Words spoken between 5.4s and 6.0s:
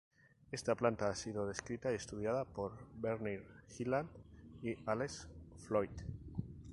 Floyd.